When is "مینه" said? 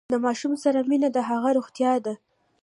0.89-1.09